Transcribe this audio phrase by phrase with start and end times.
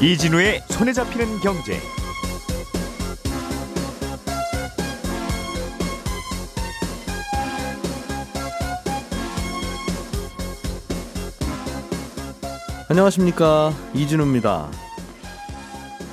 [0.00, 1.80] 이진우의 손에 잡히는 경제.
[12.88, 14.70] 안녕하십니까 이진우입니다.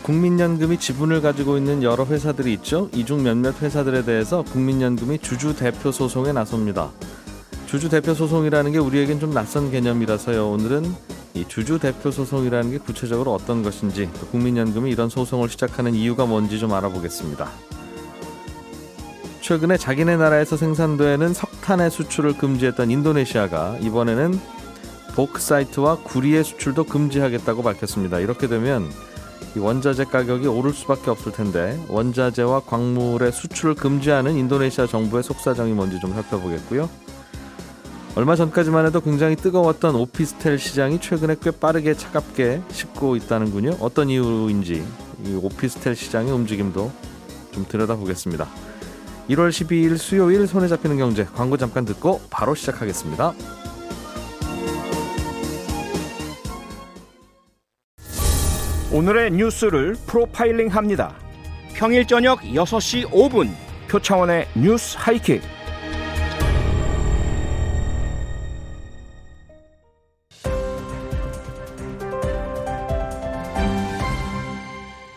[0.04, 2.90] 국민연금이 지분을 가지고 있는 여러 회사들이 있죠.
[2.94, 6.92] 이 중 몇몇 회사들에 대해서 국민연금이 주주 대표 소송에 나섭니다.
[7.66, 10.50] 주주 대표 소송이라는 게 우리에겐 좀 낯선 개념이라서요.
[10.50, 10.94] 오늘은
[11.36, 16.60] 이 주주 대표 소송이라는 게 구체적으로 어떤 것인지 또 국민연금이 이런 소송을 시작하는 이유가 뭔지
[16.60, 17.50] 좀 알아보겠습니다.
[19.42, 24.40] 최근에 자기네 나라에서 생산되는 석탄의 수출을 금지했던 인도네시아가 이번에는
[25.16, 28.20] 보크사이트와 구리의 수출도 금지하겠다고 밝혔습니다.
[28.20, 28.90] 이렇게 되면
[29.58, 36.14] 원자재 가격이 오를 수밖에 없을 텐데 원자재와 광물의 수출을 금지하는 인도네시아 정부의 속사정이 뭔지 좀
[36.14, 36.90] 살펴보겠고요.
[38.16, 43.76] 얼마 전까지만 해도 굉장히 뜨거웠던 오피스텔 시장이 최근에 꽤 빠르게 차갑게 식고 있다는군요.
[43.82, 44.86] 어떤 이유인지
[45.26, 46.92] 이 오피스텔 시장의 움직임도
[47.52, 48.48] 좀 들여다보겠습니다.
[49.30, 53.34] 1월 12일 수요일 손에 잡히는 경제 광고 잠깐 듣고 바로 시작하겠습니다.
[58.94, 61.14] 오늘의 뉴스를 프로파일링 합니다.
[61.74, 63.52] 평일 저녁 6시 5분
[63.90, 65.55] 표창원의 뉴스 하이킥.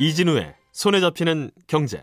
[0.00, 2.02] 이진우의 손에 잡히는 경제.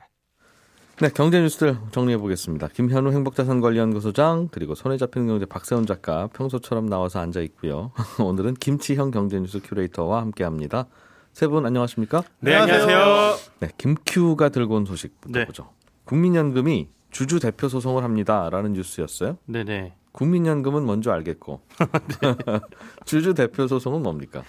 [1.02, 2.68] 네, 경제 뉴스들 정리해 보겠습니다.
[2.70, 7.92] 김현우 행복자산관리연구소장 그리고 손에 잡히는 경제 박세훈 작가 평소처럼 나와서 앉아 있고요.
[8.20, 10.88] 오늘은 김치형 경제 뉴스 큐레이터와 함께합니다.
[11.34, 12.24] 세 분 안녕하십니까?
[12.40, 13.36] 네, 안녕하세요.
[13.60, 15.46] 네, 김큐가 들고 온 소식부터 네.
[15.46, 15.70] 보죠.
[16.06, 19.38] 국민연금이 주주 대표 소송을 합니다라는 뉴스였어요.
[19.46, 19.94] 네 네.
[20.14, 21.62] 국민연금은 먼저 알겠고
[23.06, 24.44] 주주 대표 소송은 뭡니까?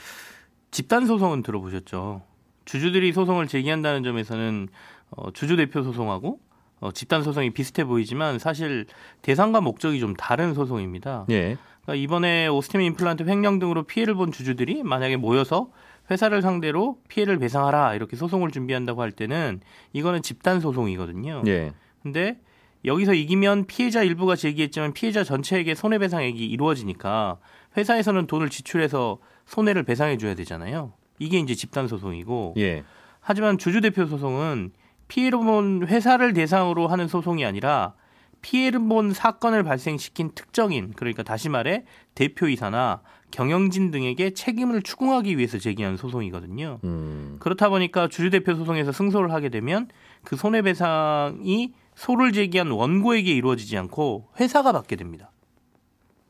[0.70, 2.22] 집단 소송은 들어보셨죠?
[2.66, 4.68] 주주들이 소송을 제기한다는 점에서는
[5.10, 6.40] 어, 주주 대표 소송하고
[6.80, 8.86] 어, 집단 소송이 비슷해 보이지만 사실
[9.22, 11.24] 대상과 목적이 좀 다른 소송입니다.
[11.30, 15.70] 예, 그러니까 이번에 오스템 임플란트 횡령 등으로 피해를 본 주주들이 만약에 모여서
[16.10, 19.60] 회사를 상대로 피해를 배상하라 이렇게 소송을 준비한다고 할 때는
[19.92, 21.44] 이거는 집단 소송이거든요.
[21.46, 21.72] 예,
[22.02, 22.38] 근데
[22.84, 27.38] 여기서 이기면 피해자 일부가 제기했지만 피해자 전체에게 손해배상액이 이루어지니까
[27.76, 30.92] 회사에서는 돈을 지출해서 손해를 배상해 줘야 되잖아요.
[31.18, 32.84] 이게 이제 집단 소송이고 예.
[33.20, 34.72] 하지만 주주 대표 소송은
[35.08, 37.94] 피해를 본 회사를 대상으로 하는 소송이 아니라
[38.42, 41.84] 피해를 본 사건을 발생시킨 특정인 그러니까 다시 말해
[42.14, 43.00] 대표이사나
[43.30, 46.78] 경영진 등에게 책임을 추궁하기 위해서 제기한 소송이거든요.
[46.84, 49.88] 음, 그렇다 보니까 주주 대표 소송에서 승소를 하게 되면
[50.22, 55.32] 그 손해배상이 소를 제기한 원고에게 이루어지지 않고 회사가 받게 됩니다.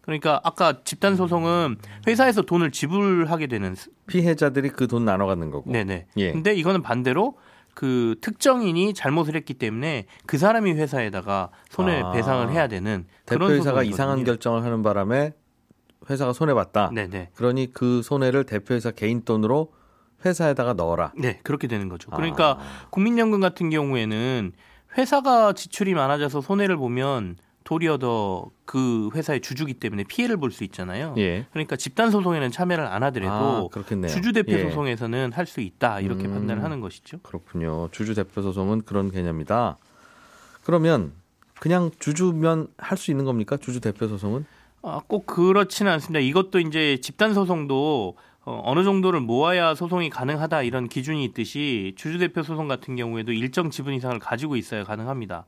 [0.06, 5.70] 그러니까 아까 집단 소송은 회사에서 돈을 지불하게 되는 스- 피해자들이 그 돈 나눠 갖는 거고.
[5.70, 6.06] 네네.
[6.16, 6.32] 예.
[6.32, 7.36] 근데 이거는 반대로
[7.74, 12.12] 그 특정인이 잘못을 했기 때문에 그 사람이 회사에다가 손해 아.
[12.12, 13.90] 배상을 해야 되는 대표이사가 소송이거든요.
[13.90, 15.32] 이상한 결정을 하는 바람에
[16.08, 16.90] 회사가 손해 봤다.
[16.94, 17.30] 네네.
[17.34, 19.72] 그러니 그 손해를 대표이사 개인 돈으로
[20.24, 21.12] 회사에다가 넣어라.
[21.18, 22.10] 네, 그렇게 되는 거죠.
[22.12, 24.52] 그러니까 아, 국민연금 같은 경우에는
[24.96, 31.14] 회사가 지출이 많아져서 손해를 보면 도리어 더 그 회사의 주주기 때문에 피해를 볼 수 있잖아요.
[31.16, 31.46] 예.
[31.52, 34.06] 그러니까 집단 소송에는 참여를 안 하더라도 아.
[34.08, 34.62] 주주 대표 예.
[34.64, 36.34] 소송에서는 할 수 있다 이렇게 음.
[36.34, 37.20] 판단을 하는 것이죠.
[37.22, 37.88] 그렇군요.
[37.92, 39.78] 주주 대표 소송은 그런 개념이다.
[40.64, 41.12] 그러면
[41.60, 43.56] 그냥 주주면 할 수 있는 겁니까?
[43.56, 44.44] 주주 대표 소송은?
[44.82, 46.18] 아, 꼭 그렇지는 않습니다.
[46.20, 52.68] 이것도 이제 집단 소송도 어, 어느 정도를 모아야 소송이 가능하다 이런 기준이 있듯이 주주대표 소송
[52.68, 55.46] 같은 경우에도 일정 지분 이상을 가지고 있어야 가능합니다.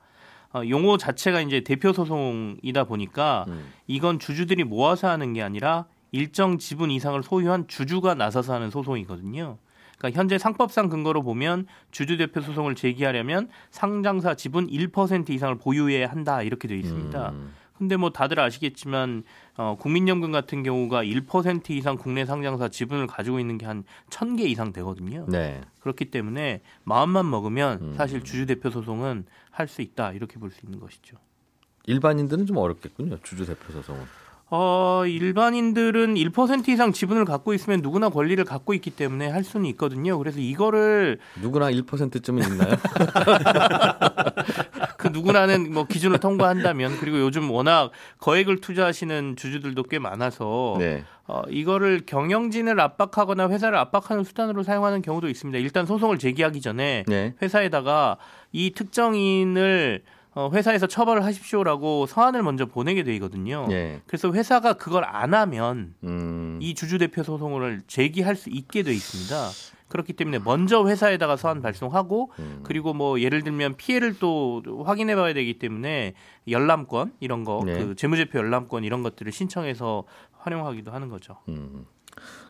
[0.54, 3.72] 어, 용어 자체가 이제 대표 소송이다 보니까 음.
[3.86, 9.59] 이건 주주들이 모아서 하는 게 아니라 일정 지분 이상을 소유한 주주가 나서서 하는 소송이거든요.
[9.98, 16.42] 그러니까 현재 상법상 근거로 보면 주주 대표 소송을 제기하려면 상장사 지분 1% 이상을 보유해야 한다
[16.42, 17.30] 이렇게 되어 있습니다.
[17.30, 19.22] 음, 근데 뭐 다들 아시겠지만
[19.57, 24.72] 어, 국민연금 같은 경우가 1% 이상 국내 상장사 지분을 가지고 있는 게 한 1000개 이상
[24.72, 25.27] 되거든요.
[25.28, 25.60] 네.
[25.80, 27.95] 그렇기 때문에 마음만 먹으면 음.
[27.97, 31.16] 사실 주주 대표 소송은 할 수 있다 이렇게 볼 수 있는 것이죠.
[31.86, 33.19] 일반인들은 좀 어렵겠군요.
[33.22, 34.03] 주주 대표 소송은.
[34.51, 40.16] 어, 일반인들은 1% 이상 지분을 갖고 있으면 누구나 권리를 갖고 있기 때문에 할 수는 있거든요.
[40.16, 42.71] 그래서 이거를 누구나 1%쯤은 있나요?
[45.09, 51.05] 그 누구나는 뭐 기준을 통과한다면 그리고 요즘 워낙 거액을 투자하시는 주주들도 꽤 많아서 네.
[51.27, 55.59] 어, 이거를 경영진을 압박하거나 회사를 압박하는 수단으로 사용하는 경우도 있습니다.
[55.59, 57.34] 일단 소송을 제기하기 전에 네.
[57.43, 58.16] 회사에다가
[58.53, 60.03] 이 특정인을
[60.34, 63.66] 어, 회사에서 처벌을 하십시오라고 서한을 먼저 보내게 되거든요.
[63.71, 64.01] 예.
[64.07, 66.59] 그래서 회사가 그걸 안 하면 음.
[66.63, 69.34] 이 주주 대표 소송을 제기할 수 있게 돼 있습니다.
[69.88, 72.60] 그렇기 때문에 먼저 회사에다가 서한 발송하고 음.
[72.62, 76.14] 그리고 뭐 예를 들면 피해를 또 확인해 봐야 되기 때문에
[76.48, 77.78] 열람권 이런 거, 네.
[77.78, 80.04] 그 재무제표 열람권 이런 것들을 신청해서
[80.38, 81.36] 활용하기도 하는 거죠.
[81.48, 81.86] 음,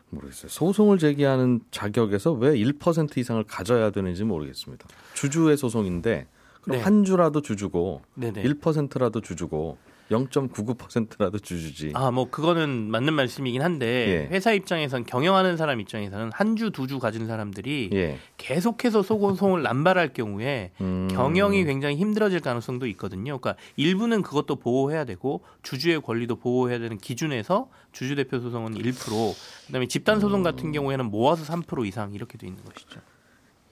[0.09, 0.49] 모르겠어요.
[0.49, 4.87] 소송을 제기하는 자격에서 왜 1% 이상을 가져야 되는지 모르겠습니다.
[5.13, 6.27] 주주의 소송인데
[6.61, 6.83] 그럼 네.
[6.83, 8.43] 한 주라도 주주고 네네.
[8.43, 9.77] 1%라도 주주고
[10.11, 11.91] 0.99%라도 주주지.
[11.93, 13.85] 아, 뭐 그거는 맞는 말씀이긴 한데
[14.29, 14.35] 예.
[14.35, 18.17] 회사 입장에선 경영하는 사람 입장에서는 한 주, 두 주 가진 사람들이 예.
[18.37, 21.07] 계속해서 소송을 남발할 경우에 음.
[21.11, 23.37] 경영이 굉장히 힘들어질 가능성도 있거든요.
[23.37, 29.35] 그러니까 일부는 그것도 보호해야 되고 주주의 권리도 보호해야 되는 기준에서 주주 대표 소송은 1%,
[29.67, 32.99] 그다음에 집단 소송 같은 경우에는 모아서 3% 이상 이렇게 돼 있는 것이죠.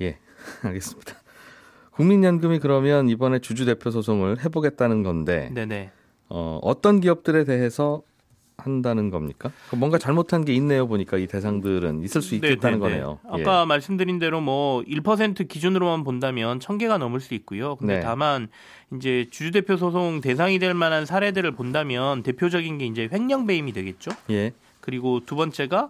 [0.02, 0.20] 예.
[0.62, 1.14] 알겠습니다.
[1.92, 5.90] 국민연금이 그러면 이번에 주주 대표 소송을 해보겠다는 건데 네네.
[6.30, 8.02] 어, 어떤 기업들에 대해서
[8.58, 9.52] 한다는 겁니까?
[9.70, 13.02] 그 뭔가 잘못한 게 있네요 보니까 이 대상들은 있을 수 있겠다는 네네네.
[13.02, 13.20] 거네요.
[13.38, 13.42] 예.
[13.42, 17.76] 아까 말씀드린 대로 뭐 1% 기준으로만 본다면 1000개가 넘을 수 있고요.
[17.76, 18.00] 근데 네.
[18.02, 18.50] 다만
[18.96, 24.12] 이제 주주 대표 소송 대상이 될 만한 사례들을 본다면 대표적인 게 이제 횡령 배임이 되겠죠.
[24.32, 24.54] 예.
[24.82, 25.90] 그리고 두 번째가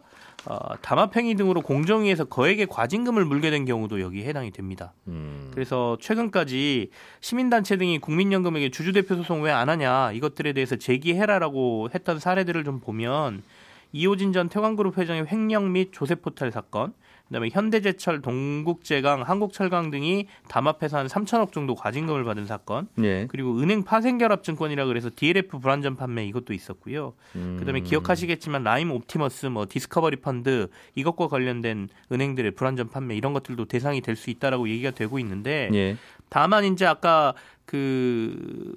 [0.49, 4.93] 어, 담합행위 등으로 공정위에서 거액의 과징금을 물게 된 경우도 여기에 해당이 됩니다.
[5.07, 5.51] 음.
[5.53, 6.89] 그래서 최근까지
[7.19, 13.43] 시민단체 등이 국민연금에게 주주대표 소송 왜 안 하냐 이것들에 대해서 제기해라라고 했던 사례들을 좀 보면
[13.91, 16.93] 이호진 전 태광그룹 회장의 횡령 및 조세 포탈 사건,
[17.27, 23.27] 그다음에 현대제철, 동국제강, 한국철강 등이 담합해서 한 3천억 정도 과징금을 받은 사건, 예.
[23.27, 27.13] 그리고 은행 파생결합증권이라 그래서 DLF 불완전 판매 이것도 있었고요.
[27.35, 27.57] 음.
[27.59, 34.01] 그다음에 기억하시겠지만 라임 옵티머스, 뭐 디스커버리 펀드 이것과 관련된 은행들의 불안전 판매 이런 것들도 대상이
[34.01, 35.97] 될 수 있다라고 얘기가 되고 있는데 예.
[36.29, 37.33] 다만 이제 아까
[37.65, 38.73] 그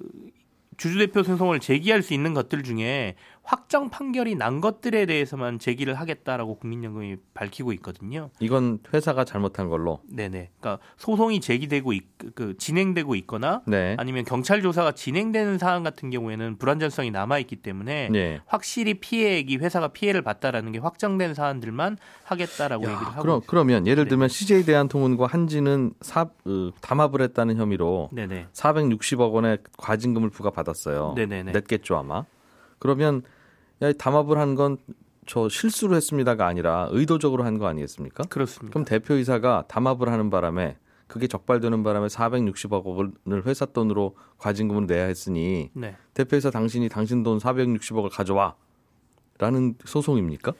[0.77, 7.17] 주주대표 소송을 제기할 수 있는 것들 중에 확정 판결이 난 것들에 대해서만 제기를 하겠다라고 국민연금이
[7.33, 8.29] 밝히고 있거든요.
[8.39, 10.01] 이건 회사가 잘못한 걸로.
[10.07, 10.51] 네네.
[10.59, 12.03] 그러니까 소송이 제기되고 있,
[12.35, 13.95] 그 진행되고 있거나 네.
[13.99, 18.41] 아니면 경찰 조사가 진행되는 사안 같은 경우에는 불안전성이 남아 있기 때문에 예.
[18.45, 23.49] 확실히 피해액이 회사가 피해를 봤다라는 게 확정된 사안들만 하겠다라고 얘기를 하고 그럼 있습니다.
[23.49, 24.09] 그러면 예를 네.
[24.09, 28.47] 들면 CJ 대한통운과 한지는 사, 어, 담합을 했다는 혐의로 네네.
[28.53, 31.13] 460억 원의 과징금을 부과받았어요.
[31.15, 31.51] 네네네.
[31.51, 32.23] 냈겠죠 아마.
[32.81, 33.21] 그러면
[33.81, 34.77] 야, 담합을 한 건
[35.27, 38.23] 저 실수로 했습니다가 아니라 의도적으로 한 거 아니겠습니까?
[38.23, 38.73] 그렇습니다.
[38.73, 45.69] 그럼 대표이사가 담합을 하는 바람에 그게 적발되는 바람에 460억 원을 회사 돈으로 과징금을 내야 했으니
[45.73, 45.95] 네.
[46.15, 48.55] 대표이사 당신이 당신 돈 460억을 가져와.
[49.37, 50.53] 라는 소송입니까?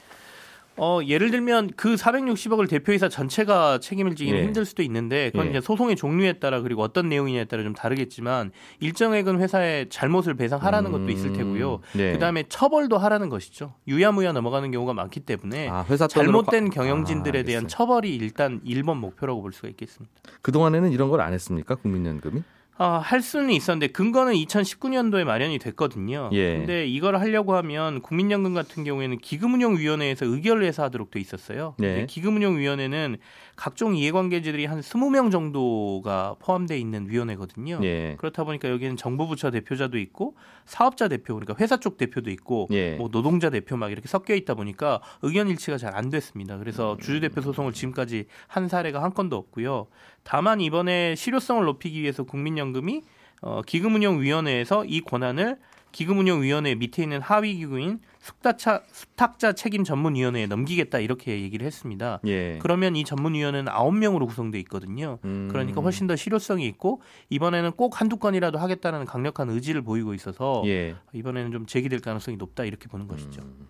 [0.78, 4.44] 어, 예를 들면 그 460억을 대표이사 전체가 책임을 지기는 예.
[4.44, 5.50] 힘들 수도 있는데 그건 예.
[5.52, 11.10] 이제 소송의 종류에 따라 그리고 어떤 내용이냐에 따라 좀 다르겠지만 일정액은 회사에 잘못을 배상하라는 것도
[11.10, 11.82] 있을 테고요.
[11.94, 12.14] 네.
[12.14, 13.74] 그다음에 처벌도 하라는 것이죠.
[13.88, 17.68] 유야무야 넘어가는 경우가 많기 때문에 아, 회사 잘못된 과- 경영진들에 아, 대한.
[17.68, 20.12] 처벌이 일단 1번 목표라고 볼 수가 있겠습니다.
[20.42, 21.76] 그동안에는 이런 걸 안 했습니까?
[21.76, 22.42] 국민연금이?
[22.78, 26.30] 아, 할 수는 있었는데 근거는 2019년도에 마련이 됐거든요.
[26.34, 26.58] 예.
[26.58, 31.76] 근데 이걸 하려고 하면 국민연금 같은 경우에는 기금운용위원회에서 의결을 해서 하도록 돼 있었어요.
[31.78, 31.88] 네.
[31.88, 33.18] 근데 기금운용위원회는
[33.56, 37.80] 각종 이해관계자들이 한 20명 정도가 포함되어 있는 위원회거든요.
[37.84, 38.16] 예.
[38.18, 40.36] 그렇다 보니까 여기는 정부 부처 대표자도 있고
[40.66, 42.96] 사업자 대표 그러니까 회사 쪽 대표도 있고 예.
[42.96, 46.56] 뭐 노동자 대표 막 이렇게 섞여 있다 보니까 의견 일치가 잘 안 됐습니다.
[46.56, 46.60] 음.
[46.60, 49.88] 그래서 주주 대표 소송을 지금까지 한 사례가 한 건도 없고요.
[50.24, 53.02] 다만 이번에 실효성을 높이기 위해서 국민연금 이
[53.42, 55.58] 어, 기금운용위원회에서 이 권한을
[55.92, 62.20] 기금운용위원회 밑에 있는 하위 기구인 숙탁자, 숙탁자 책임 전문위원회에 넘기겠다 이렇게 얘기를 했습니다.
[62.28, 62.60] 예.
[62.60, 65.20] 그러면 이 전문위원회는 9명으로 구성돼 있거든요.
[65.26, 65.50] 음.
[65.52, 70.96] 그러니까 훨씬 더 실효성이 있고 이번에는 꼭 한두 건이라도 하겠다는 강력한 의지를 보이고 있어서 예.
[71.14, 73.42] 이번에는 좀 제기될 가능성이 높다 이렇게 보는 것이죠.
[73.42, 73.68] 음.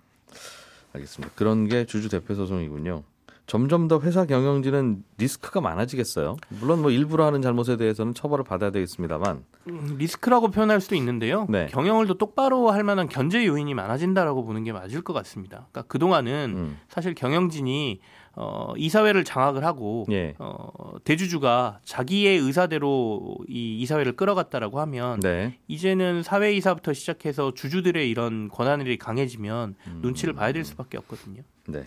[0.93, 1.33] 알겠습니다.
[1.35, 3.03] 그런 게 주주 대표 소송이군요.
[3.47, 6.37] 점점 더 회사 경영진은 리스크가 많아지겠어요.
[6.59, 9.43] 물론 뭐 일부러 하는 잘못에 대해서는 처벌을 받아야 되겠습니다만.
[9.67, 11.45] 음, 리스크라고 표현할 수도 있는데요.
[11.49, 11.67] 네.
[11.67, 15.67] 경영을 더 똑바로 할 만한 견제 요인이 많아진다라고 보는 게 맞을 것 같습니다.
[15.71, 16.79] 그러니까 그 동안은 음.
[16.87, 17.99] 사실 경영진이
[18.33, 20.35] 어, 이사회를 장악을 하고 예.
[20.39, 25.59] 어, 대주주가 자기의 의사대로 이 이사회를 끌어갔다라고 하면 네.
[25.67, 29.99] 이제는 사회 이사부터 시작해서 주주들의 이런 권한이 강해지면 음.
[30.01, 31.41] 눈치를 봐야 될 수밖에 없거든요.
[31.67, 31.83] 네.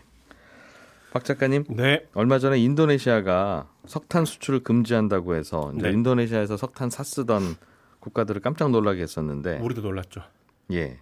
[1.15, 2.05] 박 작가님, 네.
[2.15, 5.91] 얼마 전에 인도네시아가 석탄 수출을 금지한다고 해서 네.
[5.91, 7.55] 인도네시아에서 석탄 샀쓰던
[8.01, 10.23] 국가들을 깜짝 놀라게 했었는데 우리도 놀랐죠.
[10.73, 10.99] 예.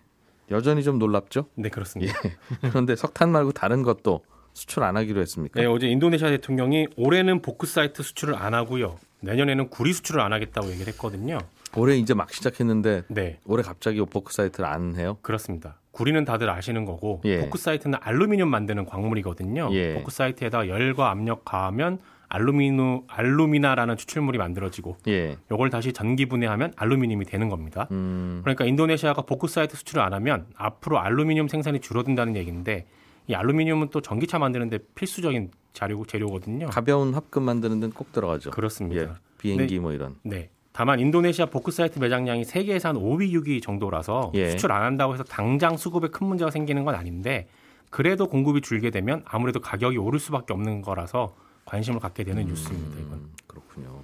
[0.50, 1.46] 여전히 좀 놀랍죠?
[1.54, 2.12] 네, 그렇습니다.
[2.60, 5.58] 그런데 석탄 말고 다른 것도 수출 안 하기로 했습니까?
[5.58, 8.98] 네, 어제 인도네시아 대통령이 올해는 보크 사이트 수출을 안 하고요.
[9.20, 11.38] 내년에는 구리 수출을 안 하겠다고 얘기를 했거든요.
[11.76, 15.18] 올해 이제 막 시작했는데 네, 올해 갑자기 보크사이트를 안 해요?
[15.22, 15.78] 그렇습니다.
[15.90, 17.40] 구리는 다들 아시는 거고 예.
[17.40, 19.68] 보크사이트는 알루미늄 만드는 광물이거든요.
[19.72, 19.94] 예.
[19.94, 21.98] 보크사이트에다 열과 압력 가하면
[22.28, 25.36] 알루미누 알루미나라는 추출물이 만들어지고 예.
[25.50, 27.88] 요걸 다시 전기 분해하면 알루미늄이 되는 겁니다.
[27.90, 32.86] 음, 그러니까 인도네시아가 보크사이트 수출을 안 하면 앞으로 알루미늄 생산이 줄어든다는 얘기인데
[33.28, 36.68] 이 알루미늄은 또 전기차 만드는데 필수적인 자료 재료거든요.
[36.68, 38.50] 가벼운 합금 만드는 데는 꼭 들어가죠.
[38.50, 39.02] 그렇습니다.
[39.02, 39.08] 예.
[39.38, 40.16] 비행기 뭐 이런.
[40.22, 40.48] 네.
[40.72, 44.50] 다만 인도네시아 보크사이트 매장량이 세계에서 한 5위, 6위 정도라서 예.
[44.50, 47.48] 수출 안 한다고 해서 당장 수급에 큰 문제가 생기는 건 아닌데
[47.90, 51.34] 그래도 공급이 줄게 되면 아무래도 가격이 오를 수밖에 없는 거라서
[51.66, 52.98] 관심을 갖게 되는 뉴스입니다.
[53.00, 53.12] 이건.
[53.18, 54.02] 음, 그렇군요.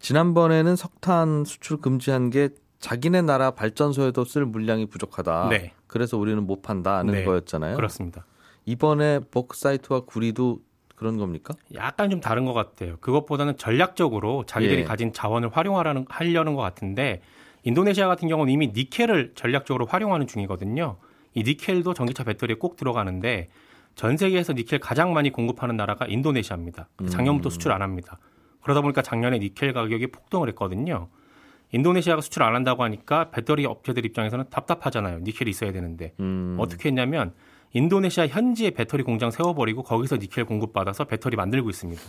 [0.00, 5.48] 지난번에는 석탄 수출 금지한 게 자기네 나라 발전소에도 쓸 물량이 부족하다.
[5.50, 5.72] 네.
[5.86, 7.24] 그래서 우리는 못 판다는 네.
[7.24, 7.76] 거였잖아요.
[7.76, 8.26] 그렇습니다.
[8.64, 10.60] 이번에 보크사이트와 구리도
[10.98, 11.54] 그런 겁니까?
[11.74, 12.96] 약간 좀 다른 것 같아요.
[13.00, 14.84] 그것보다는 전략적으로 자기들이 예.
[14.84, 17.22] 가진 자원을 활용하려는 하려는 것 같은데
[17.62, 20.96] 인도네시아 같은 경우는 이미 니켈을 전략적으로 활용하는 중이거든요.
[21.34, 23.48] 이 니켈도 전기차 배터리에 꼭 들어가는데
[23.94, 26.88] 전 세계에서 니켈 가장 많이 공급하는 나라가 인도네시아입니다.
[27.08, 28.18] 작년부터 수출 안 합니다.
[28.62, 31.08] 그러다 보니까 작년에 니켈 가격이 폭등을 했거든요.
[31.72, 35.20] 인도네시아가 수출 안 한다고 하니까 배터리 업체들 입장에서는 답답하잖아요.
[35.20, 37.34] 니켈이 있어야 되는데 음, 어떻게 했냐면
[37.72, 42.00] 인도네시아 현지에 배터리 공장 세워버리고 거기서 니켈 공급받아서 배터리 만들고 있습니다.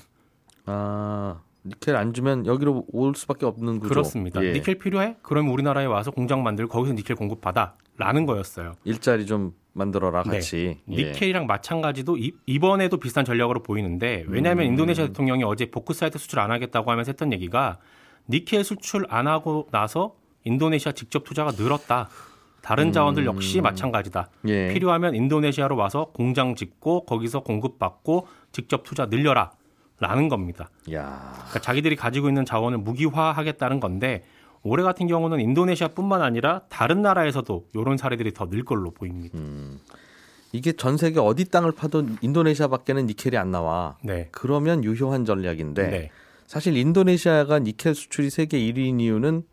[0.65, 3.89] 아 니켈 안 주면 여기로 올 수밖에 없는 구조.
[3.89, 4.43] 그렇습니다.
[4.43, 4.53] 예.
[4.53, 5.17] 니켈 필요해?
[5.21, 7.75] 그러면 우리나라에 와서 공장 만들고 거기서 니켈 공급받아.
[7.97, 8.75] 라는 거였어요.
[8.85, 10.31] 일자리 좀 만들어라 네.
[10.31, 10.77] 같이.
[10.89, 10.95] 예.
[10.95, 14.71] 니켈이랑 마찬가지도 이, 이번에도 비슷한 전략으로 보이는데 왜냐하면 음.
[14.71, 17.79] 인도네시아 대통령이 어제 보크사이트 수출 안 하겠다고 하면서 했던 얘기가
[18.29, 22.07] 니켈 수출 안 하고 나서 인도네시아 직접 투자가 늘었다.
[22.61, 24.29] 다른 자원들 역시 마찬가지다.
[24.41, 24.49] 음.
[24.49, 24.67] 예.
[24.73, 29.51] 필요하면 인도네시아로 와서 공장 짓고 거기서 공급받고 직접 투자 늘려라.
[30.01, 30.69] 라는 겁니다.
[30.93, 31.33] 야.
[31.35, 34.23] 그러니까 자기들이 가지고 있는 자원을 무기화하겠다는 건데
[34.63, 39.37] 올해 같은 경우는 인도네시아뿐만 아니라 다른 나라에서도 이런 사례들이 더 늘 걸로 보입니다.
[39.37, 39.77] 음.
[40.53, 43.97] 이게 전 세계 어디 땅을 파도 인도네시아밖에는 니켈이 안 나와.
[44.01, 44.29] 네.
[44.31, 46.11] 그러면 유효한 전략인데 네.
[46.47, 49.43] 사실 인도네시아가 니켈 수출이 세계 1위인 이유는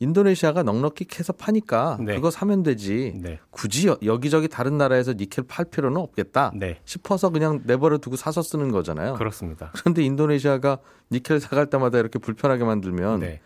[0.00, 2.14] 인도네시아가 넉넉히 캐서 파니까 네.
[2.16, 3.14] 그거 사면 되지.
[3.22, 3.38] 네.
[3.50, 6.80] 굳이 여- 여기저기 다른 나라에서 니켈 팔 필요는 없겠다 네.
[6.84, 9.14] 싶어서 그냥 내버려 두고 사서 쓰는 거잖아요.
[9.14, 9.70] 그렇습니다.
[9.74, 10.78] 그런데 인도네시아가
[11.12, 13.40] 니켈 사갈 때마다 이렇게 불편하게 만들면 네.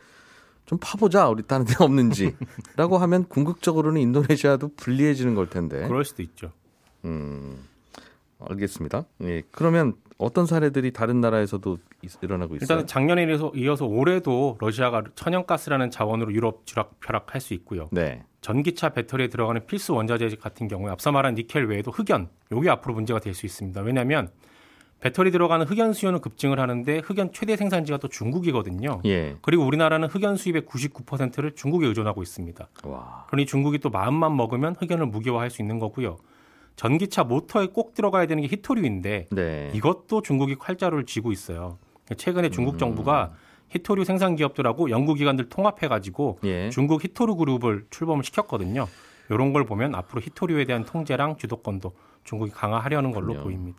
[0.67, 2.37] 좀 파보자 우리 다른 데 없는지라고
[2.99, 5.87] 하면 궁극적으로는 인도네시아도 불리해지는 걸 텐데.
[5.87, 6.52] 그럴 수도 있죠.
[7.05, 7.59] 음,
[8.40, 9.05] 알겠습니다.
[9.23, 11.88] 예, 그러면 어떤 사례들이 다른 나라에서도 있-
[12.23, 12.67] 일어나고 있어요?
[12.78, 17.88] 일단 작년에 이어서, 이어서 올해도 러시아가 천연가스라는 자원으로 유럽 주락펴락할 수 있고요.
[17.90, 18.23] 네.
[18.40, 23.19] 전기차 배터리에 들어가는 필수 원자재 같은 경우에 앞서 말한 니켈 외에도 흑연, 요게 앞으로 문제가
[23.19, 23.81] 될 수 있습니다.
[23.83, 24.31] 왜냐하면
[25.00, 29.00] 배터리 들어가는 흑연 수요는 급증을 하는데 흑연 최대 생산지가 또 중국이거든요.
[29.07, 29.37] 예.
[29.43, 32.69] 그리고 우리나라는 흑연 수입의 99%를 중국에 의존하고 있습니다.
[32.85, 33.26] 와.
[33.28, 36.19] 그러니 중국이 또 마음만 먹으면 흑연을 무기화할 수 있는 거고요.
[36.75, 39.71] 전기차 모터에 꼭 들어가야 되는 게 히토류인데 네.
[39.75, 41.78] 이것도 중국이 활자로를 쥐고 있어요.
[42.17, 42.79] 최근에 중국 음.
[42.79, 43.33] 정부가
[43.71, 46.71] 히토류 생산 기업들하고 연구기관들 통합해 가지고 예.
[46.71, 48.87] 중국 히토류 그룹을 출범을 시켰거든요.
[49.31, 51.93] 이런 걸 보면 앞으로 히토류에 대한 통제랑 주도권도
[52.25, 53.45] 중국이 강화하려는 걸로 그렇군요.
[53.45, 53.79] 보입니다.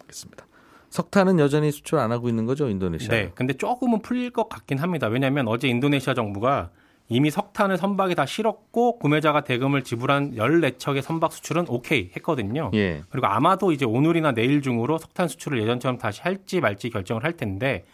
[0.00, 0.46] 알겠습니다.
[0.90, 3.10] 석탄은 여전히 수출 안 하고 있는 거죠, 인도네시아?
[3.10, 5.08] 네, 근데 조금은 풀릴 것 같긴 합니다.
[5.08, 6.70] 왜냐하면 어제 인도네시아 정부가
[7.08, 12.70] 이미 석탄을 선박에 다 실었고 구매자가 대금을 지불한 14척의 선박 수출은 오케이 했거든요.
[12.74, 13.02] 예.
[13.10, 17.84] 그리고 아마도 이제 오늘이나 내일 중으로 석탄 수출을 예전처럼 다시 할지 말지 결정을 할 텐데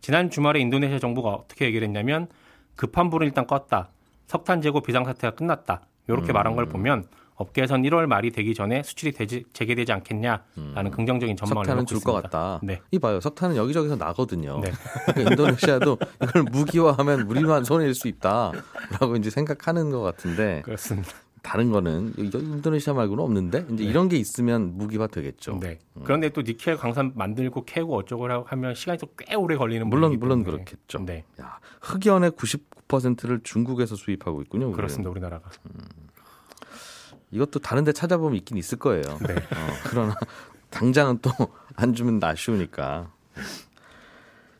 [0.00, 2.28] 지난 주말에 인도네시아 정부가 어떻게 얘기를 했냐면
[2.76, 3.88] 급한 불은 일단 껐다.
[4.26, 5.82] 석탄 재고 비상사태가 끝났다.
[6.06, 7.06] 이렇게 말한 걸 보면
[7.38, 12.12] 업계에선 1월 말이 되기 전에 수출이 되지, 재개되지 않겠냐라는 긍정적인 전망을 석탄은 줄 것.
[12.22, 12.60] 같다.
[12.62, 12.80] 네.
[12.90, 14.60] 이봐요, 석탄은 여기저기서 나거든요.
[14.60, 14.72] 네.
[15.22, 21.10] 인도네시아도 이걸 무기화하면 우리만 손해일 수 있다라고 이제 생각하는 것 같은데 그렇습니다.
[21.40, 25.58] 다른 거는 인도네시아 말고는 없는데 이제 이런 게 있으면 무기화 되겠죠.
[25.60, 25.78] 네.
[26.02, 30.42] 그런데 또 니켈 강산 만들고 캐고 어쩌고 하면 시간이 또 꽤 오래 걸리는 물론 물론
[30.44, 30.64] 때문에.
[30.64, 30.98] 그렇겠죠.
[31.06, 31.24] 네.
[31.40, 34.64] 야, 흑연의 99%를 중국에서 수입하고 있군요.
[34.66, 34.76] 우리는.
[34.76, 35.10] 그렇습니다.
[35.10, 35.48] 우리나라가.
[37.30, 39.02] 이것도 다른 데 찾아보면 있긴 있을 거예요.
[39.02, 39.34] 네.
[39.34, 40.14] 어, 그러나
[40.70, 41.30] 당장은 또
[41.80, 43.08] 안 주면 아쉬우니까.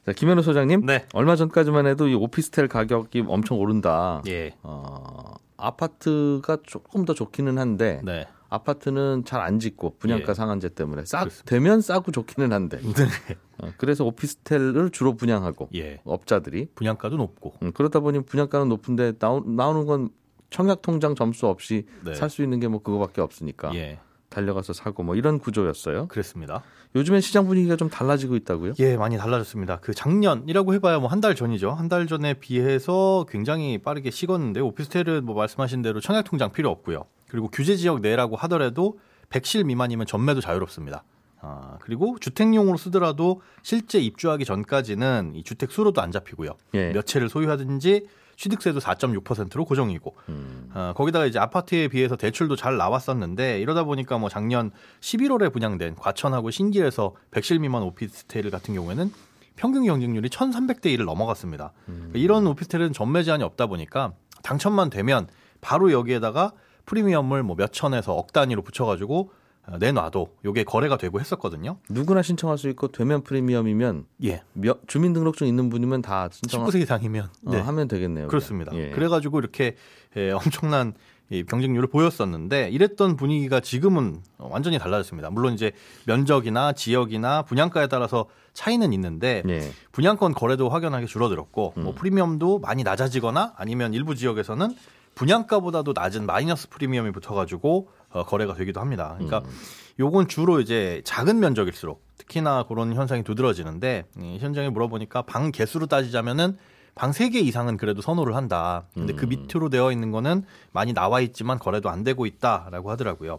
[0.06, 0.86] 자, 김현우 소장님.
[0.86, 1.06] 네.
[1.12, 4.22] 얼마 전까지만 해도 이 오피스텔 가격이 엄청 오른다.
[4.28, 4.54] 예.
[4.62, 8.26] 어, 아파트가 조금 더 좋기는 한데 네.
[8.50, 10.34] 아파트는 잘 안 짓고 분양가 예.
[10.34, 11.50] 상한제 때문에 싸 그렇습니다.
[11.50, 12.80] 되면 싸고 좋기는 한데.
[13.58, 16.00] 어, 그래서 오피스텔을 주로 분양하고 예.
[16.04, 17.54] 업자들이 분양가도 높고.
[17.62, 20.08] 음, 그러다 보니 분양가는 높은데 나오, 나오는 건
[20.50, 22.14] 청약 통장 점수 없이 네.
[22.14, 23.98] 살수 있는 게 뭐 그거밖에 없으니까 예.
[24.30, 26.06] 달려가서 사고 뭐 이런 구조였어요.
[26.08, 26.62] 그랬습니다.
[26.94, 28.74] 요즘엔 시장 분위기가 좀 달라지고 있다고요?
[28.78, 29.78] 예, 많이 달라졌습니다.
[29.80, 31.70] 그 작년이라고 해봐야 뭐 한 달 전이죠.
[31.72, 37.04] 한 달 전에 비해서 굉장히 빠르게 식었는데 오피스텔은 뭐 말씀하신 대로 청약 통장 필요 없고요.
[37.28, 38.98] 그리고 규제 지역 내라고 하더라도
[39.30, 41.04] 100실 미만이면 전매도 자유롭습니다.
[41.40, 46.56] 아, 그리고 주택용으로 쓰더라도 실제 입주하기 전까지는 이 주택 수로도 안 잡히고요.
[46.74, 46.92] 예.
[46.92, 48.06] 몇 채를 소유하든지
[48.38, 50.70] 취득세도 4.6%로 고정이고 음.
[50.72, 56.50] 어, 거기다가 이제 아파트에 비해서 대출도 잘 나왔었는데 이러다 보니까 뭐 작년 11월에 분양된 과천하고
[56.52, 59.12] 신길에서 100실 미만 오피스텔 같은 경우에는
[59.56, 61.72] 평균 경쟁률이 1,300대 1을 넘어갔습니다.
[61.86, 64.12] 그러니까 이런 오피스텔은 전매 제한이 없다 보니까
[64.44, 65.26] 당첨만 되면
[65.60, 66.52] 바로 여기에다가
[66.86, 69.32] 프리미엄을 뭐 몇 천에서 억 단위로 붙여가지고 어,
[69.78, 71.78] 내놔도 요게 거래가 되고 했었거든요.
[71.90, 74.42] 누구나 신청할 수 있고 되면 프리미엄이면 예.
[74.54, 77.60] 몇, 주민등록증 있는 분이면 다 신청 19세 이상이면 어, 네.
[77.60, 78.28] 하면 되겠네요.
[78.28, 78.74] 그렇습니다.
[78.74, 78.90] 예.
[78.90, 79.76] 그래 가지고 이렇게
[80.16, 80.94] 예, 엄청난
[81.30, 85.28] 이 경쟁률을 보였었는데 이랬던 분위기가 지금은 완전히 달라졌습니다.
[85.28, 85.72] 물론 이제
[86.06, 89.70] 면적이나 지역이나 분양가에 따라서 차이는 있는데 예.
[89.92, 94.74] 분양권 거래도 확연하게 줄어들었고 뭐 프리미엄도 많이 낮아지거나 아니면 일부 지역에서는
[95.16, 99.14] 분양가보다도 낮은 마이너스 프리미엄이 붙어가지고 어, 거래가 되기도 합니다.
[99.18, 99.42] 그러니까
[100.00, 106.56] 요건 주로 이제 작은 면적일수록 특히나 그런 현상이 두드러지는데 이 현장에 물어보니까 방 개수로 따지자면은
[106.94, 108.86] 방세개 이상은 그래도 선호를 한다.
[108.92, 113.38] 근데 그 밑으로 되어 있는 거는 많이 나와 있지만 거래도 안 되고 있다라고 하더라고요.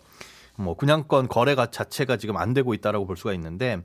[0.55, 3.81] 뭐 분양권 거래가 자체가 지금 안 되고 있다라고 볼 수가 있는데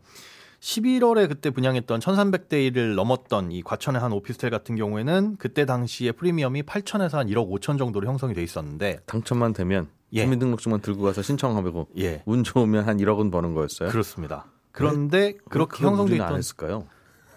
[0.64, 6.62] 11월에 그때 분양했던 1,300대 1을 넘었던 이 과천의 한 오피스텔 같은 경우에는 그때 당시에 프리미엄이
[6.62, 10.22] 8천에서 한 1억 5천 정도로 형성이 돼 있었는데 당첨만 되면 예.
[10.22, 13.90] 주민등록증만 들고 가서 신청하고 예 운 좋으면 한 1억은 버는 거였어요.
[13.90, 14.46] 그렇습니다.
[14.72, 16.86] 그런데 그렇게 그걸 형성돼 우리는 안 있던 했을까요?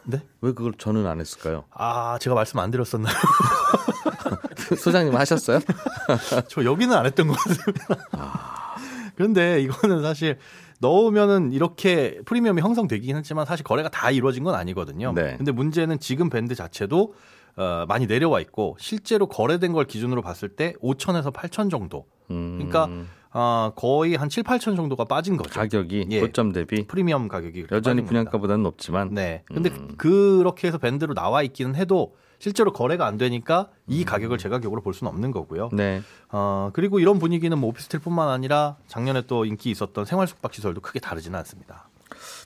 [0.05, 0.21] 네?
[0.39, 1.65] 왜 그걸 저는 안 했을까요?
[1.71, 3.13] 아 제가 말씀 안 드렸었나요?
[4.77, 5.59] 소장님 하셨어요?
[6.47, 7.85] 저 여기는 안 했던 것 같습니다.
[8.13, 8.75] 아.
[9.15, 10.37] 그런데 이거는 사실
[10.79, 15.13] 넣으면은 이렇게 프리미엄이 형성되긴 했지만 사실 거래가 다 이루어진 건 아니거든요.
[15.13, 15.35] 네.
[15.37, 17.13] 근데 문제는 지금 밴드 자체도
[17.57, 22.05] 어, 많이 내려와 있고 실제로 거래된 걸 기준으로 봤을 때 5천에서 8천 정도.
[22.29, 22.89] 음, 그러니까
[23.33, 25.49] 어, 거의 한 7, 8천 정도가 빠진 거죠.
[25.49, 26.19] 가격이 예.
[26.19, 28.03] 고점 대비 프리미엄 가격이 여전히.
[28.03, 29.43] 분양가보다는 높지만 네.
[29.45, 29.95] 근데 음.
[29.97, 33.93] 그렇게 해서 밴드로 나와 있기는 해도 실제로 거래가 안 되니까 음.
[33.93, 35.69] 이 가격을 제 가격으로 볼 수는 없는 거고요.
[35.73, 36.01] 네.
[36.29, 40.99] 어, 그리고 이런 분위기는 뭐 오피스텔뿐만 아니라 작년에 또 인기 있었던 생활 숙박 시설도 크게
[40.99, 41.89] 다르지는 않습니다.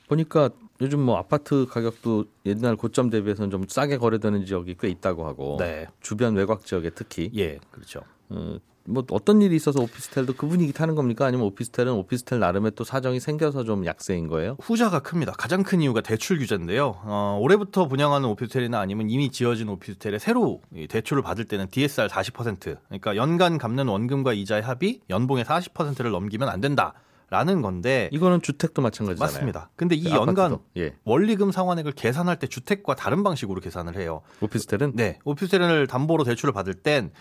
[0.07, 0.49] 보니까
[0.81, 5.87] 요즘 뭐 아파트 가격도 옛날 고점 대비해서는 좀 싸게 거래되는 지역이 꽤 있다고 하고 네.
[6.01, 8.01] 주변 외곽 지역에 특히 예, 그렇죠.
[8.29, 11.25] 어, 뭐 어떤 일이 있어서 오피스텔도 그 분위기 타는 겁니까?
[11.25, 14.57] 아니면 오피스텔은 오피스텔 나름의 또 사정이 생겨서 좀 약세인 거예요?
[14.61, 15.33] 후자가 큽니다.
[15.33, 16.99] 가장 큰 이유가 대출 규제인데요.
[17.03, 22.77] 어, 올해부터 분양하는 오피스텔이나 아니면 이미 지어진 오피스텔에 새로 이 대출을 받을 때는 DSR 40%
[22.87, 26.93] 그러니까 연간 갚는 원금과 이자의 합이 연봉의 40%를 넘기면 안 된다
[27.31, 29.25] 라는 건데 이거는 주택도 마찬가지잖아요.
[29.33, 29.69] 맞습니다.
[29.75, 30.59] 근데 이그 연간.
[30.77, 30.93] 예.
[31.05, 34.21] 원리금 상환액을 계산할 때 주택과 다른 방식으로 계산을 해요.
[34.41, 37.11] 오피스텔은 네, 오피스텔을 담보로 대출을 받을 땐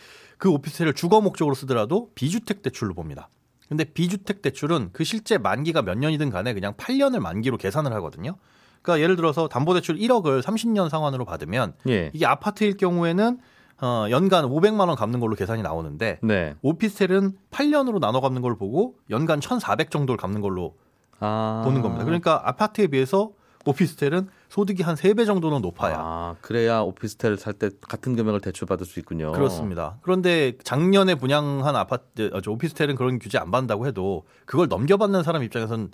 [0.41, 3.29] 그 오피스텔을 주거 목적으로 쓰더라도 비주택 대출로 봅니다.
[3.69, 8.37] 근데 비주택 대출은 그 실제 만기가 몇 년이든 간에 그냥 8년을 만기로 계산을 하거든요.
[8.83, 12.11] 그러니까 예를 들어서 담보대출 1억을 30년 상환으로 받으면 예.
[12.15, 13.39] 이게 아파트일 경우에는
[13.83, 16.55] 어, 연간 500만 원 갚는 걸로 계산이 나오는데 네.
[16.63, 20.77] 오피스텔은 8년으로 나눠 갚는 걸 보고 연간 1,400 정도를 갚는 걸로
[21.19, 21.63] 아.
[21.65, 22.05] 보는 겁니다.
[22.05, 23.33] 그러니까 아파트에 비해서
[23.67, 28.99] 오피스텔은 소득이 한 3배 정도는 높아야 아, 그래야 오피스텔 살 때 같은 금액을 대출받을 수
[29.01, 29.33] 있군요.
[29.33, 29.99] 그렇습니다.
[30.01, 35.91] 그런데 작년에 분양한 아파트, 오피스텔은 그런 규제 안 받는다고 해도 그걸 넘겨받는 사람 입장에서는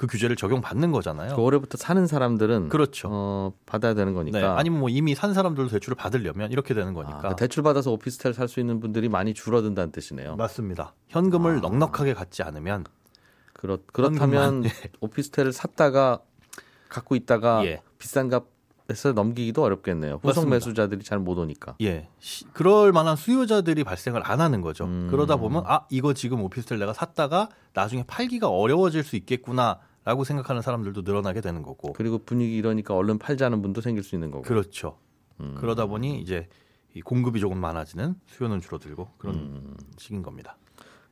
[0.00, 1.36] 그 규제를 적용받는 거잖아요.
[1.36, 3.08] 그 올해부터 사는 사람들은 그렇죠.
[3.12, 4.38] 어, 받아야 되는 거니까.
[4.40, 4.46] 네.
[4.46, 7.18] 아니면 뭐 이미 산 사람들도 대출을 받으려면 이렇게 되는 아, 거니까.
[7.18, 10.36] 그러니까 대출 받아서 오피스텔 살 수 있는 분들이 많이 줄어든다는 뜻이네요.
[10.36, 10.94] 맞습니다.
[11.08, 11.60] 현금을 아.
[11.60, 12.86] 넉넉하게 갖지 않으면
[13.52, 14.70] 그렇 그렇다면 예.
[15.00, 16.20] 오피스텔을 샀다가
[16.88, 17.82] 갖고 있다가 예.
[17.98, 18.46] 비싼 값
[18.88, 20.14] 에서 넘기기도 어렵겠네요.
[20.14, 20.50] 후속 맞습니다.
[20.54, 21.76] 매수자들이 잘 못 오니까.
[21.82, 24.84] 예, 시- 그럴 만한 수요자들이 발생을 안 하는 거죠.
[24.86, 25.08] 음.
[25.10, 29.78] 그러다 보면 아 이거 지금 오피스텔 내가 샀다가 나중에 팔기가 어려워질 수 있겠구나
[30.10, 31.92] 라고 생각하는 사람들도 늘어나게 되는 거고.
[31.92, 34.42] 그리고 분위기 이러니까 얼른 팔자는 분도 생길 수 있는 거고.
[34.42, 34.98] 그렇죠.
[35.38, 35.54] 음.
[35.56, 36.48] 그러다 보니 이제
[36.94, 39.76] 이 공급이 조금 많아지는 수요는 줄어들고 그런 음.
[39.98, 40.56] 식인 겁니다.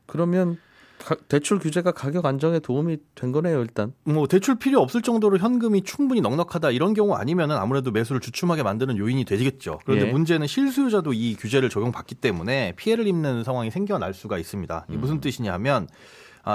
[0.06, 0.58] 그러면
[0.98, 3.92] 가- 대출 규제가 가격 안정에 도움이 된 거네요, 일단.
[4.02, 8.96] 뭐 대출 필요 없을 정도로 현금이 충분히 넉넉하다 이런 경우 아니면은 아무래도 매수를 주춤하게 만드는
[8.98, 9.78] 요인이 되겠죠.
[9.84, 10.10] 그런데 예.
[10.10, 14.86] 문제는 실수요자도 이 규제를 적용받기 때문에 피해를 입는 상황이 생겨날 수가 있습니다.
[14.90, 15.00] 음.
[15.00, 15.86] 무슨 뜻이냐면 아,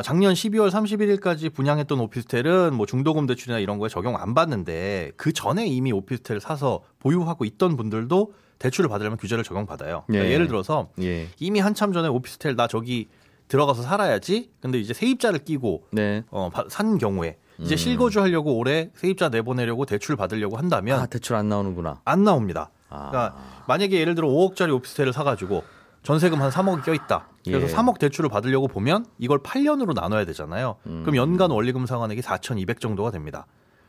[0.03, 5.65] 작년 12월 31일까지 분양했던 오피스텔은 뭐 중도금 대출이나 이런 거에 적용 안 받는데 그 전에
[5.67, 10.03] 이미 오피스텔을 사서 보유하고 있던 분들도 대출을 받으려면 규제를 적용받아요.
[10.07, 10.33] 그러니까 예.
[10.33, 11.27] 예를 들어서 예.
[11.39, 13.07] 이미 한참 전에 오피스텔 나 저기
[13.49, 14.51] 들어가서 살아야지.
[14.61, 16.23] 근데 이제 세입자를 끼고 네.
[16.31, 21.35] 어, 바- 산 경우에 이제 실거주 하려고 올해 세입자 내보내려고 대출 받으려고 한다면 아, 대출
[21.35, 22.01] 안 나오는구나.
[22.05, 22.71] 안 나옵니다.
[22.89, 23.09] 아.
[23.09, 23.35] 그러니까
[23.67, 25.63] 만약에 예를 들어 5억짜리 오피스텔을 사가지고
[26.03, 27.29] 전세금 한 3억이 껴있다.
[27.45, 27.73] 그래서 예.
[27.73, 30.75] 3억 대출을 받으려고 보면 이걸 8년으로 나눠야 되잖아요.
[30.85, 31.01] 음.
[31.03, 33.45] 그럼 연간 원리금 상환액이 4,200 정도가 됩니다.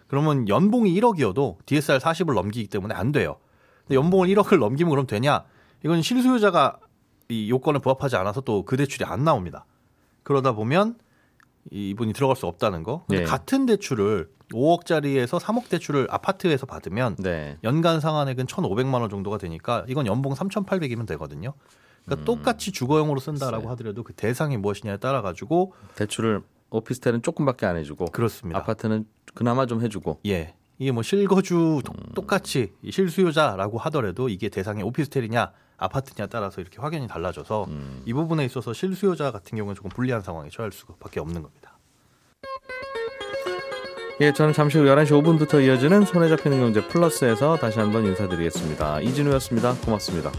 [0.06, 3.36] 그러면 연봉이 1억이어도 DSR 40을 넘기기 때문에 안 돼요.
[3.82, 5.44] 근데 연봉을 1억을 넘기면 그럼 되냐?
[5.84, 6.78] 이건 실수요자가
[7.28, 9.66] 이 요건에 부합하지 않아서 또 그 대출이 안 나옵니다.
[10.22, 10.96] 그러다 보면
[11.70, 13.04] 이분이 들어갈 수 없다는 거.
[13.08, 13.26] 근데 네.
[13.26, 17.56] 같은 대출을 5억짜리에서 3억 대출을 아파트에서 받으면 네.
[17.64, 21.54] 연간 상환액은 1,500만 원 정도가 되니까 이건 연봉 3,800이면 되거든요.
[22.04, 23.68] 그러니까 똑같이 주거용으로 쓴다라고.
[23.70, 28.58] 하더라도 그 대상이 무엇이냐에 따라 가지고 대출을 오피스텔은 조금밖에 안 해주고 그렇습니다.
[28.58, 30.20] 아파트는 그나마 좀 해주고.
[30.26, 30.54] 예.
[30.78, 37.06] 이게 뭐 실거주 도- 똑같이 이 실수요자라고 하더라도 이게 대상이 오피스텔이냐 아파트냐 따라서 이렇게 확연히
[37.06, 38.02] 달라져서 음.
[38.04, 41.78] 이 부분에 있어서 실수요자 같은 경우는 조금 불리한 상황에 처할 수밖에 없는 겁니다.
[44.20, 49.00] 예, 저는 잠시 후 11시 5분부터 이어지는 손에 잡히는 경제 플러스에서 다시 한번 인사드리겠습니다.
[49.00, 49.74] 이진우였습니다.
[49.84, 50.30] 고맙습니다.